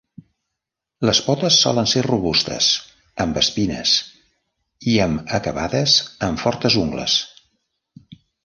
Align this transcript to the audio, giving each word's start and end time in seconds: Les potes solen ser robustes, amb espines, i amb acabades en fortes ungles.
Les 1.09 1.19
potes 1.25 1.57
solen 1.65 1.89
ser 1.91 2.03
robustes, 2.07 2.69
amb 3.27 3.37
espines, 3.43 3.93
i 4.95 4.99
amb 5.07 5.31
acabades 5.41 5.99
en 6.31 6.41
fortes 6.47 6.79
ungles. 6.87 7.21